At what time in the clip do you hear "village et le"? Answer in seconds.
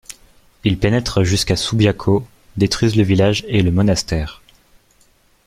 3.03-3.69